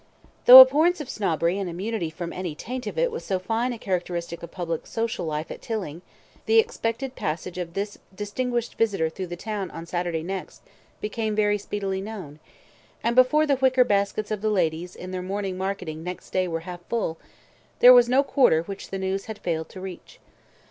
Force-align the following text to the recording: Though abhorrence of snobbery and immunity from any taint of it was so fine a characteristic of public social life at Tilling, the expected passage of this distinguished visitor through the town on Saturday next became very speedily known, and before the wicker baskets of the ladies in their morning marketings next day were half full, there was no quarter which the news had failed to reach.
Though 0.45 0.61
abhorrence 0.61 0.99
of 0.99 1.11
snobbery 1.11 1.59
and 1.59 1.69
immunity 1.69 2.09
from 2.09 2.33
any 2.33 2.55
taint 2.55 2.87
of 2.87 2.97
it 2.97 3.11
was 3.11 3.23
so 3.23 3.37
fine 3.37 3.71
a 3.71 3.77
characteristic 3.77 4.41
of 4.41 4.49
public 4.49 4.87
social 4.87 5.27
life 5.27 5.51
at 5.51 5.61
Tilling, 5.61 6.01
the 6.47 6.57
expected 6.57 7.15
passage 7.15 7.59
of 7.59 7.75
this 7.75 7.99
distinguished 8.15 8.79
visitor 8.79 9.09
through 9.09 9.27
the 9.27 9.35
town 9.35 9.69
on 9.69 9.85
Saturday 9.85 10.23
next 10.23 10.63
became 11.01 11.35
very 11.35 11.59
speedily 11.59 12.01
known, 12.01 12.39
and 13.03 13.15
before 13.15 13.45
the 13.45 13.57
wicker 13.57 13.83
baskets 13.83 14.31
of 14.31 14.41
the 14.41 14.49
ladies 14.49 14.95
in 14.95 15.11
their 15.11 15.21
morning 15.21 15.55
marketings 15.55 16.03
next 16.03 16.31
day 16.31 16.47
were 16.47 16.61
half 16.61 16.81
full, 16.89 17.19
there 17.77 17.93
was 17.93 18.09
no 18.09 18.23
quarter 18.23 18.63
which 18.63 18.89
the 18.89 18.97
news 18.97 19.25
had 19.25 19.37
failed 19.37 19.69
to 19.69 19.79
reach. 19.79 20.19